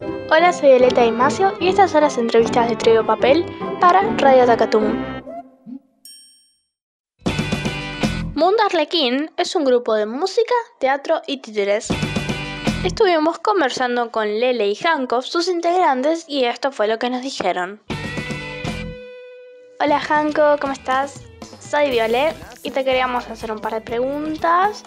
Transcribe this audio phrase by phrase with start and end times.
[0.00, 3.44] Hola, soy Eleta Imacio y estas son las entrevistas de Trio Papel
[3.80, 4.94] para Radio Tacatum.
[8.34, 11.88] Mundo Arlequín es un grupo de música, teatro y títeres.
[12.82, 17.82] Estuvimos conversando con Lele y Hanko, sus integrantes, y esto fue lo que nos dijeron.
[19.80, 21.22] Hola Hanko, ¿cómo estás?
[21.60, 24.82] Soy Violet y te queríamos hacer un par de preguntas.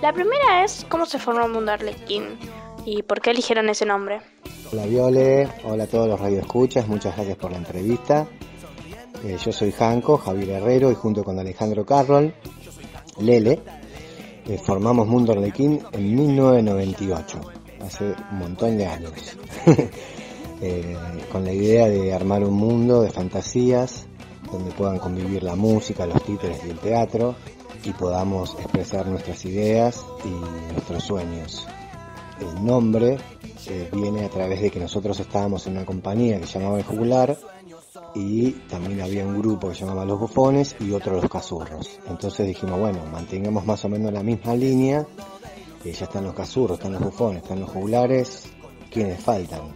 [0.00, 2.38] La primera es, ¿cómo se formó Mundo Arlequín?
[2.86, 4.20] ¿Y por qué eligieron ese nombre?
[4.72, 8.28] Hola Viole, hola a todos los radioescuchas, muchas gracias por la entrevista.
[9.24, 12.32] Eh, yo soy Hanco, Javier Herrero y junto con Alejandro Carroll,
[13.18, 13.60] Lele,
[14.46, 17.40] eh, formamos Mundo Arlequín en 1998,
[17.84, 19.12] hace un montón de años,
[20.62, 20.96] eh,
[21.32, 24.06] con la idea de armar un mundo de fantasías
[24.52, 27.34] donde puedan convivir la música, los títeres y el teatro
[27.82, 31.66] y podamos expresar nuestras ideas y nuestros sueños.
[32.40, 33.18] El nombre
[33.66, 36.84] eh, viene a través de que nosotros estábamos en una compañía que se llamaba El
[36.84, 37.36] Jugular
[38.14, 41.98] y también había un grupo que se llamaba Los Bufones y otro Los Cazurros.
[42.08, 45.06] Entonces dijimos, bueno, mantengamos más o menos la misma línea,
[45.92, 48.48] ya están los Cazurros, están los Bufones, están los Jugulares,
[48.90, 49.72] ¿quiénes faltan?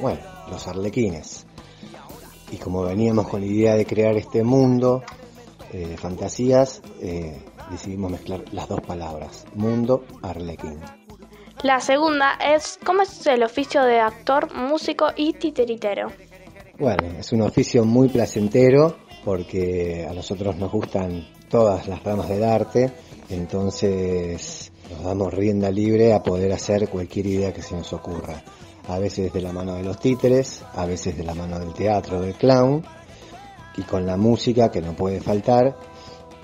[0.00, 1.46] Bueno, los Arlequines.
[2.50, 5.02] Y como veníamos con la idea de crear este mundo
[5.72, 10.78] eh, de fantasías, eh, decidimos mezclar las dos palabras, mundo arlequín.
[11.62, 16.10] La segunda es, ¿cómo es el oficio de actor, músico y titeritero?
[16.76, 22.42] Bueno, es un oficio muy placentero porque a nosotros nos gustan todas las ramas del
[22.42, 22.90] arte,
[23.28, 28.42] entonces nos damos rienda libre a poder hacer cualquier idea que se nos ocurra.
[28.88, 32.20] A veces de la mano de los títeres, a veces de la mano del teatro,
[32.20, 32.84] del clown,
[33.76, 35.76] y con la música que no puede faltar,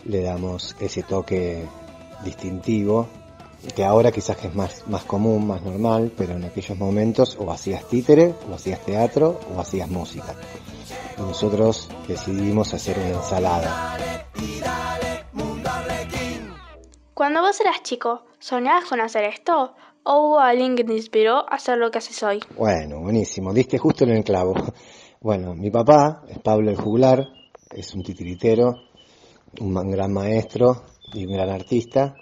[0.04, 1.64] le damos ese toque
[2.24, 3.08] distintivo
[3.74, 7.84] que ahora quizás es más, más común, más normal, pero en aquellos momentos o hacías
[7.88, 10.34] títere, o hacías teatro, o hacías música.
[11.18, 13.96] Y nosotros decidimos hacer una ensalada.
[17.14, 19.74] Cuando vos eras chico, ¿soñabas con hacer esto?
[20.04, 22.40] ¿O hubo alguien que te inspiró a hacer lo que haces hoy?
[22.56, 24.54] Bueno, buenísimo, diste justo en el clavo.
[25.20, 27.26] Bueno, mi papá es Pablo el Juglar,
[27.74, 28.74] es un titiritero,
[29.60, 32.14] un gran maestro y un gran artista,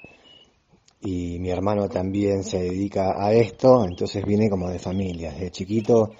[1.06, 5.30] y mi hermano también se dedica a esto, entonces viene como de familia.
[5.30, 6.10] Desde chiquito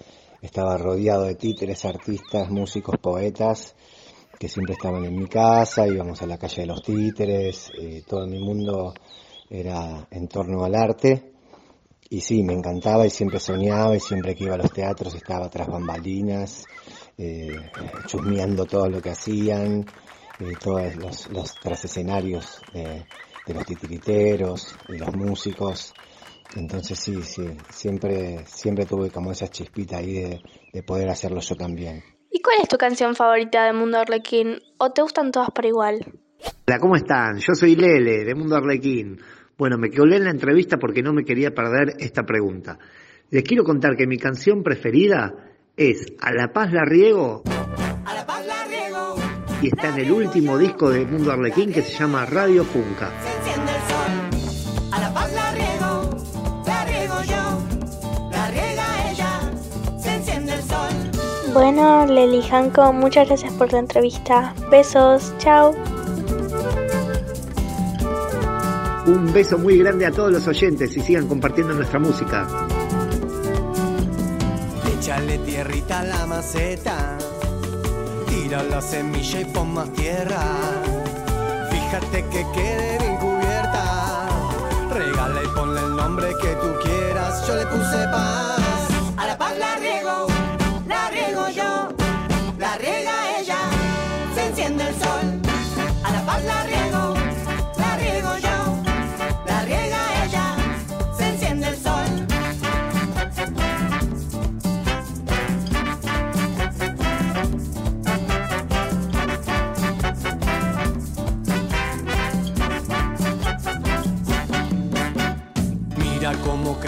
[0.41, 3.75] estaba rodeado de títeres, artistas, músicos, poetas,
[4.39, 8.29] que siempre estaban en mi casa, íbamos a la calle de los títeres, eh, todo
[8.29, 8.95] mi mundo
[9.51, 11.33] era en torno al arte.
[12.09, 15.51] Y sí, me encantaba y siempre soñaba y siempre que iba a los teatros estaba
[15.51, 16.65] tras bambalinas,
[17.19, 17.57] eh,
[18.07, 19.85] chusmeando todo lo que hacían,
[20.39, 22.61] eh, todos los, los tras escenarios
[23.47, 25.95] de los titiriteros, y los músicos.
[26.55, 30.41] Entonces sí, sí, siempre, siempre tuve como esa chispita ahí de,
[30.73, 32.03] de poder hacerlo yo también.
[32.31, 34.59] ¿Y cuál es tu canción favorita de Mundo Arlequín?
[34.79, 36.01] ¿O te gustan todas por igual?
[36.67, 37.39] Hola, ¿cómo están?
[37.39, 39.19] Yo soy Lele, de Mundo Arlequín.
[39.57, 42.79] Bueno, me quedé en la entrevista porque no me quería perder esta pregunta.
[43.31, 45.33] Les quiero contar que mi canción preferida
[45.77, 47.43] es A la Paz la riego.
[48.05, 48.56] A la Paz la riego.
[49.63, 53.11] Y está en el último disco de Mundo Arlequín que se llama Radio Funca.
[61.57, 64.55] Bueno, Leli Hanko, muchas gracias por la entrevista.
[64.71, 65.75] Besos, chao.
[69.07, 72.47] Un beso muy grande a todos los oyentes y sigan compartiendo nuestra música.
[74.99, 77.17] Échale tierrita a la maceta,
[78.49, 80.41] tira la semilla y pon más tierra.
[81.69, 84.29] Fíjate que quede bien cubierta,
[84.93, 87.45] regala y ponle el nombre que tú quieras.
[87.49, 88.56] Yo le puse paz.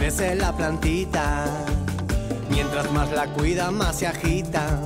[0.09, 1.45] La plantita,
[2.49, 4.81] mientras más la cuida, más se agita.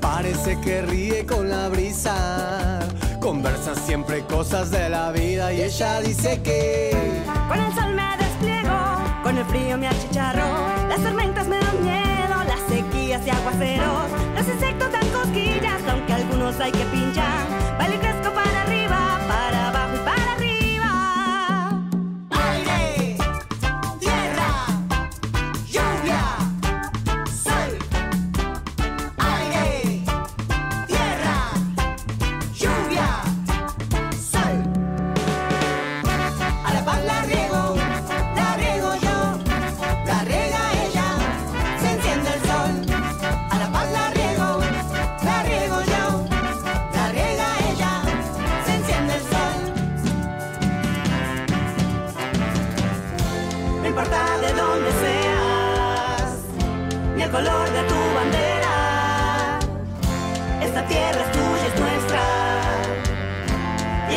[0.00, 2.78] Parece que ríe con la brisa,
[3.20, 8.72] conversa siempre cosas de la vida y ella dice que con el sol me despliego,
[9.24, 10.46] con el frío me achicharro,
[10.88, 16.60] las tormentas me dan miedo, las sequías y aguaceros, los insectos dan cosquillas, aunque algunos
[16.60, 17.03] hay que pinchar,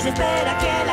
[0.07, 0.87] espera que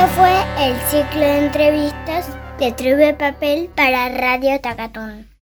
[0.00, 2.26] Esto fue el ciclo de entrevistas
[2.58, 5.29] de Trube Papel para Radio Tacatón.